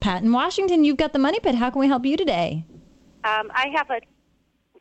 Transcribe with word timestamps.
Pat 0.00 0.22
in 0.22 0.32
Washington, 0.32 0.84
you've 0.84 0.96
got 0.96 1.12
the 1.12 1.18
money 1.18 1.40
pit. 1.40 1.54
How 1.54 1.70
can 1.70 1.80
we 1.80 1.88
help 1.88 2.04
you 2.04 2.16
today? 2.16 2.64
Um, 3.24 3.50
I 3.54 3.68
have 3.74 3.90
a 3.90 4.00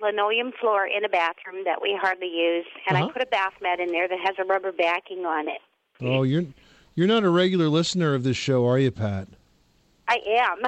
linoleum 0.02 0.52
floor 0.60 0.86
in 0.88 1.04
a 1.06 1.10
bathroom 1.10 1.64
that 1.66 1.82
we 1.82 1.98
hardly 2.00 2.28
use, 2.28 2.66
and 2.88 2.98
Uh-huh. 2.98 3.08
I 3.08 3.12
put 3.12 3.22
a 3.22 3.26
bath 3.28 3.54
mat 3.62 3.80
in 3.80 3.92
there 3.92 4.08
that 4.08 4.20
has 4.24 4.36
a 4.38 4.44
rubber 4.44 4.72
backing 4.72 5.26
on 5.26 5.48
it. 5.48 5.62
Oh, 6.02 6.24
you're 6.24 6.44
you're 6.96 7.08
not 7.08 7.24
a 7.24 7.30
regular 7.30 7.68
listener 7.70 8.14
of 8.14 8.24
this 8.24 8.38
show, 8.38 8.66
are 8.68 8.78
you, 8.78 8.92
Pat? 8.92 9.28
I 10.08 10.20
am. 10.38 10.60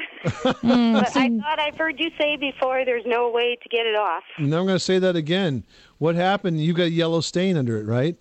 Hmm, 0.62 0.94
but 0.94 1.16
I 1.16 1.30
thought 1.30 1.60
I've 1.60 1.76
heard 1.76 2.00
you 2.00 2.10
say 2.20 2.38
before 2.38 2.84
there's 2.86 3.06
no 3.06 3.30
way 3.30 3.58
to 3.62 3.70
get 3.70 3.86
it 3.86 3.96
off. 3.96 4.24
Now 4.40 4.60
I'm 4.60 4.66
going 4.66 4.76
to 4.76 4.80
say 4.80 4.98
that 5.00 5.16
again. 5.16 5.64
What 6.00 6.16
happened? 6.16 6.62
You 6.62 6.74
got 6.74 6.92
yellow 6.92 7.22
stain 7.22 7.56
under 7.58 7.78
it, 7.78 7.86
right? 7.86 8.16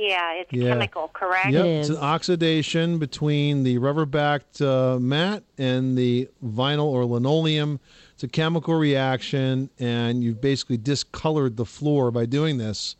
Yeah, 0.00 0.32
it's 0.32 0.50
Yeah. 0.50 0.70
chemical, 0.70 1.10
correct? 1.12 1.50
Yep, 1.50 1.64
It 1.64 1.68
it's 1.68 1.88
an 1.90 1.98
oxidation 1.98 2.98
between 2.98 3.64
the 3.64 3.76
rubber-backed 3.76 4.62
uh, 4.62 4.98
mat 4.98 5.42
and 5.58 5.96
the 5.98 6.26
vinyl 6.42 6.84
or 6.86 7.04
linoleum. 7.04 7.80
It's 8.14 8.22
a 8.22 8.28
chemical 8.28 8.74
reaction, 8.74 9.68
and 9.78 10.24
you've 10.24 10.40
basically 10.40 10.78
discolored 10.78 11.58
the 11.58 11.66
floor 11.66 12.10
by 12.10 12.24
doing 12.24 12.56
this, 12.56 12.96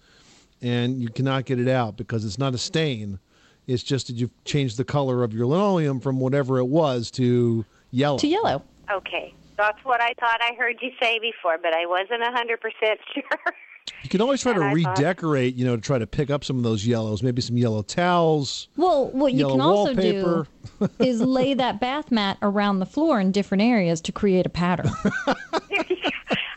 and 0.60 1.00
you 1.00 1.08
cannot 1.08 1.46
get 1.46 1.58
it 1.58 1.68
out 1.68 1.96
because 1.96 2.24
it's 2.26 2.38
not 2.38 2.54
a 2.54 2.58
stain. 2.58 3.18
It's 3.66 3.82
just 3.82 4.08
that 4.08 4.16
you've 4.16 4.44
changed 4.44 4.76
the 4.76 4.84
color 4.84 5.22
of 5.24 5.32
your 5.32 5.46
linoleum 5.46 6.00
from 6.00 6.20
whatever 6.20 6.58
it 6.58 6.66
was 6.66 7.10
to 7.12 7.64
yellow. 7.92 8.18
To 8.18 8.26
yellow. 8.26 8.62
Okay. 8.92 9.32
That's 9.56 9.82
what 9.84 10.02
I 10.02 10.12
thought 10.20 10.40
I 10.42 10.54
heard 10.54 10.76
you 10.82 10.90
say 11.00 11.18
before, 11.18 11.56
but 11.62 11.72
I 11.72 11.86
wasn't 11.86 12.22
a 12.22 12.30
100% 12.30 12.98
sure. 13.14 13.54
You 14.02 14.08
can 14.08 14.20
always 14.20 14.40
try 14.42 14.52
to 14.54 14.60
And 14.60 14.70
I 14.78 14.82
thought- 14.82 14.98
redecorate, 14.98 15.54
you 15.56 15.64
know, 15.64 15.76
to 15.76 15.82
try 15.82 15.98
to 15.98 16.06
pick 16.06 16.30
up 16.30 16.42
some 16.44 16.56
of 16.56 16.62
those 16.62 16.86
yellows. 16.86 17.22
Maybe 17.22 17.42
some 17.42 17.56
yellow 17.58 17.82
towels. 17.82 18.68
Well, 18.76 19.08
what 19.10 19.32
you 19.32 19.40
Yellow 19.40 19.52
can 19.52 19.60
also 19.60 19.94
wallpaper. 19.94 20.46
do 20.80 20.88
is 21.04 21.20
lay 21.20 21.54
that 21.62 21.80
bath 21.80 22.10
mat 22.10 22.38
around 22.42 22.78
the 22.78 22.86
floor 22.86 23.20
in 23.20 23.30
different 23.32 23.62
areas 23.62 24.00
to 24.02 24.12
create 24.12 24.46
a 24.46 24.50
pattern. 24.50 24.90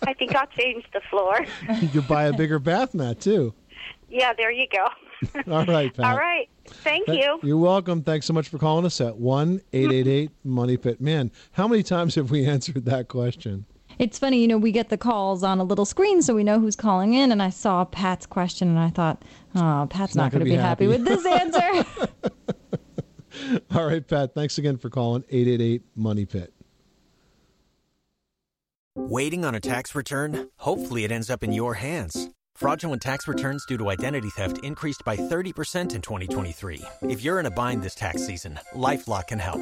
I 0.05 0.14
think 0.14 0.36
I'll 0.36 0.47
change 0.47 0.86
the 0.94 1.02
floor. 1.09 1.45
You 1.81 1.88
could 1.88 2.08
buy 2.08 2.23
a 2.25 2.33
bigger 2.33 2.59
bath 2.59 2.94
mat 2.94 3.19
too. 3.21 3.53
Yeah, 4.09 4.33
there 4.38 4.52
you 4.52 4.67
go. 4.71 4.88
All 5.52 5.66
right, 5.66 5.94
Pat. 5.95 6.05
All 6.05 6.17
right. 6.17 6.49
Thank 6.67 7.08
you. 7.08 7.39
You're 7.41 7.58
welcome. 7.58 8.03
Thanks 8.03 8.25
so 8.25 8.33
much 8.33 8.49
for 8.49 8.58
calling 8.58 8.86
us 8.86 8.99
at 9.02 9.17
one 9.17 9.61
eight 9.71 9.91
eight 9.91 10.08
eight 10.08 10.31
Money 10.44 10.77
Pit. 10.77 11.02
Man, 11.02 11.31
how 11.53 11.67
many 11.67 11.81
times 11.83 12.16
have 12.16 12.30
we 12.30 12.45
answered 12.45 12.86
that 12.86 13.08
question? 13.08 13.66
It's 13.99 14.19
funny, 14.19 14.41
you 14.41 14.47
know, 14.47 14.58
we 14.58 14.72
get 14.72 14.89
the 14.89 14.97
calls 14.97 15.44
on 15.44 15.59
a 15.59 15.63
little 15.63 15.86
screen 15.86 16.22
so 16.22 16.33
we 16.36 16.44
know 16.44 16.59
who's 16.59 16.75
calling 16.75 17.13
in. 17.13 17.31
And 17.31 17.41
I 17.41 17.49
saw 17.49 17.86
Pat's 17.86 18.25
question 18.25 18.67
and 18.69 18.80
I 18.80 18.89
thought, 18.89 19.22
oh, 19.55 19.88
Pat's 19.89 20.16
not, 20.16 20.25
not 20.25 20.31
going 20.31 20.45
to 20.45 20.45
gonna 20.45 20.45
be 20.45 20.52
be 20.52 20.55
happy. 20.55 20.86
happy. 20.86 20.88
with 20.88 21.05
this 21.05 21.25
answer. 21.25 21.86
All 23.75 23.86
right, 23.86 24.08
Pat. 24.08 24.33
Thanks 24.33 24.58
again 24.58 24.77
for 24.77 24.89
calling 24.89 25.23
eight 25.30 25.47
eight 25.47 25.61
eight 25.61 25.81
Money 25.95 26.25
Pit. 26.25 26.53
Waiting 28.95 29.44
on 29.44 29.55
a 29.55 29.59
tax 29.59 29.95
return? 29.95 30.49
Hopefully, 30.58 31.03
it 31.03 31.11
ends 31.11 31.30
up 31.30 31.44
in 31.44 31.52
your 31.52 31.73
hands. 31.73 32.30
Fraudulent 32.55 33.02
tax 33.02 33.27
returns 33.27 33.66
due 33.66 33.77
to 33.80 33.89
identity 33.89 34.30
theft 34.30 34.59
increased 34.64 35.02
by 35.04 35.17
30% 35.17 35.95
in 35.95 36.02
2023. 36.02 36.81
If 37.02 37.23
you're 37.23 37.39
in 37.39 37.48
a 37.48 37.52
bind 37.52 37.81
this 37.81 37.95
tax 37.95 38.25
season, 38.27 38.60
LifeLock 38.75 39.27
can 39.27 39.39
help. 39.39 39.61